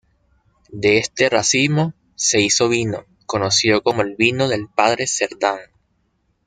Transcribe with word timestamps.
De 0.71 0.97
este 0.97 1.29
racimo 1.29 1.93
se 2.15 2.41
hizo 2.41 2.67
vino, 2.69 3.05
conocido 3.27 3.83
como 3.83 4.01
el 4.01 4.15
"vino 4.15 4.47
del 4.49 4.67
padre 4.67 5.05
Cerdán". 5.05 5.59